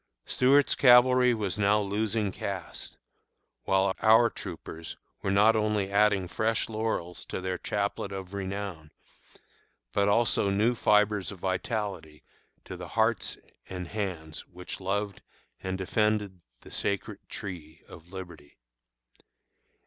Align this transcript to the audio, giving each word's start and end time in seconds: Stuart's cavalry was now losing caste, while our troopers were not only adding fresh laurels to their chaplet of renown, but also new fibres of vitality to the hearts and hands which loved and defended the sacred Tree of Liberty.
Stuart's 0.25 0.73
cavalry 0.73 1.31
was 1.35 1.59
now 1.59 1.79
losing 1.79 2.31
caste, 2.31 2.97
while 3.65 3.93
our 4.01 4.31
troopers 4.31 4.97
were 5.21 5.29
not 5.29 5.55
only 5.55 5.91
adding 5.91 6.27
fresh 6.27 6.67
laurels 6.67 7.23
to 7.25 7.39
their 7.39 7.59
chaplet 7.59 8.11
of 8.11 8.33
renown, 8.33 8.89
but 9.93 10.07
also 10.09 10.49
new 10.49 10.73
fibres 10.73 11.31
of 11.31 11.37
vitality 11.37 12.23
to 12.65 12.75
the 12.75 12.87
hearts 12.87 13.37
and 13.69 13.89
hands 13.89 14.47
which 14.47 14.79
loved 14.81 15.21
and 15.61 15.77
defended 15.77 16.41
the 16.61 16.71
sacred 16.71 17.19
Tree 17.29 17.83
of 17.87 18.11
Liberty. 18.11 18.57